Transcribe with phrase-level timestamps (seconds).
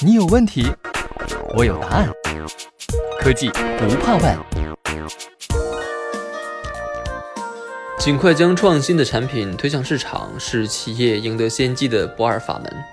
[0.00, 0.66] 你有问题，
[1.56, 2.08] 我有答案。
[3.20, 3.48] 科技
[3.78, 4.38] 不怕问。
[7.98, 12.84] 尽快将创新的产品推向市场，是企业赢得先机的不二法门。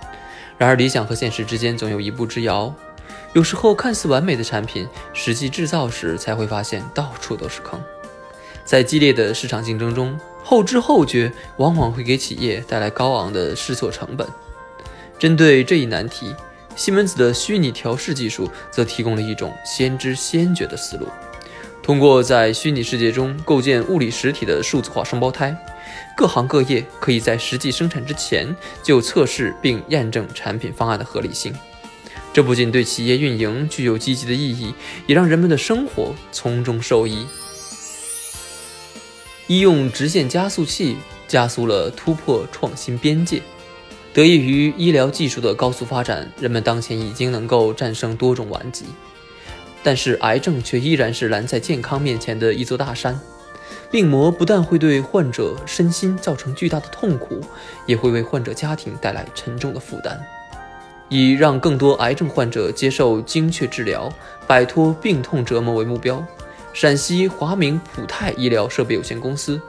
[0.57, 2.73] 然而，理想和现实之间总有一步之遥。
[3.33, 7.81] 有时候，看似完美的产品，实际制造时才会发现到处都是坑。
[8.63, 14.27] 在激烈的市场竞争中，后知后觉往往会给企业带来高昂的试错成本。
[15.17, 16.35] 针对这一难题，
[16.79, 21.09] 西门子的虚拟调试技术则提供了一种先知先觉的思路。
[21.83, 25.53] 通过在虚拟世界中构建物理实体的数字化双胞胎，
[26.15, 31.53] 各行各业可以在实际生产之前就测试并验证产品方案的合理性。
[32.31, 34.73] 这不仅对企业运营具有积极的意义，
[35.05, 37.27] 也让人们的生活从中受益。
[39.47, 40.95] 医用直线加速器
[41.27, 43.41] 加速了突破创新边界。
[44.13, 48.85] 得益于医疗技术的高速发展，人们当前已经能够战胜多种顽疾，
[49.83, 53.19] 但是癌症却依然是拦在健康面前的一座大山。
[53.91, 57.41] 病魔不但会对患者身心造成巨大的痛苦，
[57.85, 60.19] 也会为患者家庭带来沉重的负担。
[61.07, 64.11] 以让更多癌症患者接受精确治疗，
[64.45, 66.23] 摆脱病痛折磨为目标，
[66.71, 69.59] 陕西华明普泰医疗设备有限公司。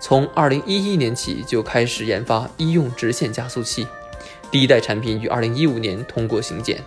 [0.00, 3.86] 从二零一一年起就开始研发医用直线加速器，
[4.50, 6.82] 第一代产品于二零一五年通过行检，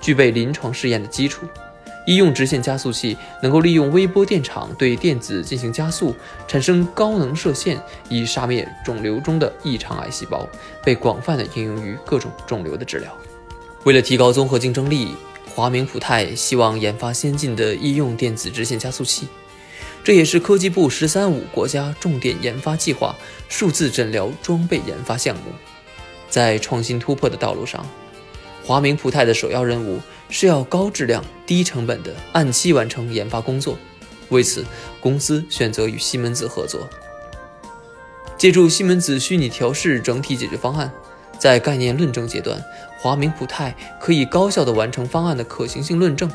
[0.00, 1.46] 具备临床试验的基础。
[2.06, 10.48] 医用直线加速器能够利用微波电场对电子进行加速，产生高能射线，以杀灭肿瘤中的异常癌细胞，
[10.82, 13.14] 被广泛的应用于各种肿瘤的治疗。
[13.84, 15.14] 为了提高综合竞争力，
[15.54, 19.28] 华明普泰希望研发先进的医用电子直线加速器。
[20.04, 23.14] 这也是科技部“十三五”国家重点研发计划
[23.48, 25.42] 数字诊疗装备研发项目。
[26.30, 27.86] 在创新突破的道路上，
[28.64, 33.78] 华明普泰的首要任务是要高质量、低成本的按期完成研发工作。
[34.30, 34.64] 为此，
[35.00, 36.88] 公司选择与西门子合作，
[38.36, 40.92] 借助西门子虚拟调试整体解决方案，
[41.38, 42.62] 在概念论证阶段，
[43.00, 46.30] 华明普泰可以高效地完成方案的可行性论证。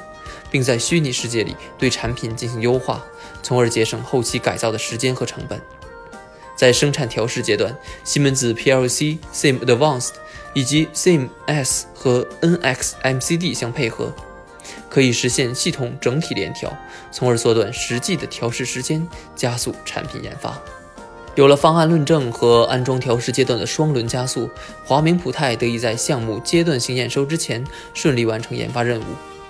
[0.49, 3.03] 并在虚拟世界里对产品进行优化，
[3.41, 5.61] 从而节省后期改造的时间和成本。
[6.55, 10.11] 在生产调试阶段，西门子 PLC、Sim Advanced
[10.53, 14.13] 以及 Sim S 和 NX MCD 相配合，
[14.87, 16.71] 可以实现系统整体联调，
[17.11, 19.05] 从而缩短实际的调试时间，
[19.35, 20.61] 加速产品研发。
[21.35, 24.47] 有了方案论证和安装调试阶段的双轮加速，
[24.85, 27.65] 华明普泰得以在项目阶段性验收之前
[27.95, 29.03] 顺利完成研发任务。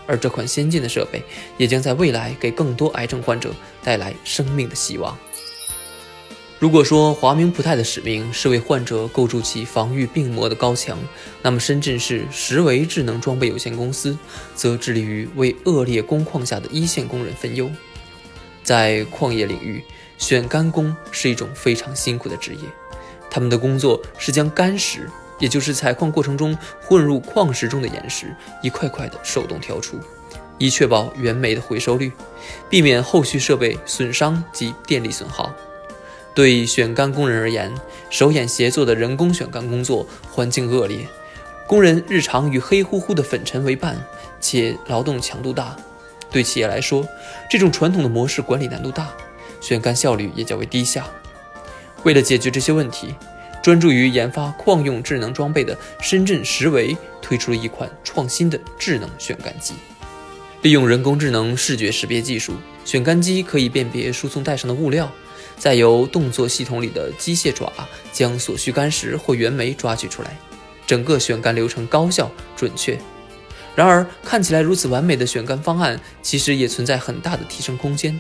[0.06, 1.24] 而这款先进的设备
[1.58, 3.54] 也将在未来给更多癌症患者
[3.84, 5.18] 带来生命的希望。
[6.60, 10.98] 如果说华明普泰的使命是为患者构筑起防御病魔的高墙，
[11.42, 14.18] 那么深圳市实维智能装备有限公司
[14.56, 17.70] 则致力于为恶劣工况下的一线工人分忧。
[18.64, 19.84] 在矿业领域，
[20.18, 22.62] 选干工是一种非常辛苦的职业，
[23.30, 25.10] 他们的工作是将干石。
[25.44, 30.00] 也就是采矿过程中混入矿石中的岩石，一块块的手动挑出，
[30.58, 32.14] 以确保原煤的回收率，
[32.70, 35.54] 避免后续设备损伤及电力损耗。
[36.34, 37.70] 对选干工人而言，
[38.10, 41.06] 手眼协作的人工选干工作环境恶劣，
[41.68, 44.02] 工人日常与黑乎乎的粉尘为伴，
[44.40, 45.76] 且劳动强度大。
[46.32, 47.06] 对企业来说，
[47.50, 49.10] 这种传统的模式管理难度大，
[49.60, 51.06] 选干效率也较为低下。
[52.04, 53.14] 为了解决这些问题，
[53.64, 59.74] 专注于研发矿用智能装备的深圳实维推出了一款创新的智能选干机，
[60.64, 62.54] 利用人工智能视觉识别技术，
[62.84, 65.10] 选干机可以辨别输送带上的物料，
[65.58, 67.72] 再由动作系统里的机械爪
[68.12, 70.38] 将所需干石或原煤抓取出来，
[70.86, 73.00] 整个选干流程高效准确。
[73.78, 78.20] 然而，看起来如此完美的选干方案，其实也存在很大的提升空间。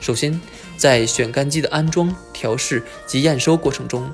[0.00, 0.40] 首先，
[0.76, 4.08] 在选干机的安装、调试及验收过程中，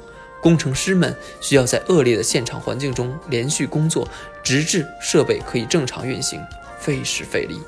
[0.45, 4.07] 工程师们需要在恶劣的现场环境中连续工作，
[4.43, 6.39] 直至设备可以正常运行，
[6.79, 7.59] 费时费力。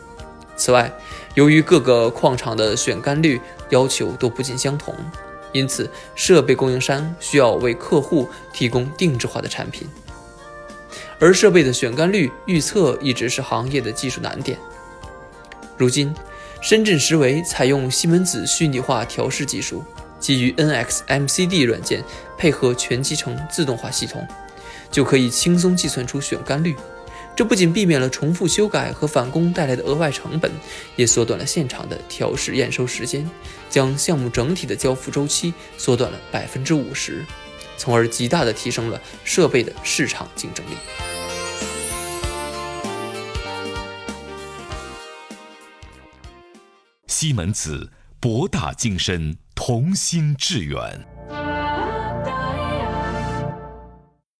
[0.58, 0.92] 此外，
[1.32, 3.40] 由于各个矿场的选干率
[3.70, 4.94] 要求都不尽相同，
[5.52, 9.88] 因此设备供应商需要为客户提供定制化的产品。
[11.18, 14.58] 而设备的选干率预测一直是行业的技术难点。
[15.78, 16.14] 如今，
[16.60, 19.82] 深圳实维采用西门子虚拟化调试技术。
[20.26, 22.02] 基于 nxmcd 软件
[22.36, 24.26] 配合全集成自动化系统
[24.90, 26.74] 就可以轻松计算出选干率。
[27.36, 30.50] 这不仅避免了重复修改和返工带来的额外成本
[30.96, 33.30] 也缩短了现场的调试验收时间
[33.70, 37.24] 将项目整体的交付周期缩短了百分之五十
[37.76, 40.74] 从而极大地提升了设备的市场竞争力。
[47.06, 51.15] 西门子博大精深同心致远。